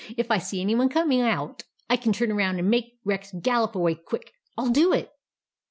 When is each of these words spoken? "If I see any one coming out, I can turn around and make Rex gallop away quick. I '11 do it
"If 0.17 0.31
I 0.31 0.39
see 0.39 0.61
any 0.61 0.73
one 0.73 0.89
coming 0.89 1.21
out, 1.21 1.61
I 1.87 1.95
can 1.95 2.11
turn 2.11 2.31
around 2.31 2.57
and 2.57 2.67
make 2.71 2.97
Rex 3.05 3.31
gallop 3.39 3.75
away 3.75 3.93
quick. 3.93 4.33
I 4.57 4.61
'11 4.63 4.73
do 4.73 4.91
it 4.93 5.11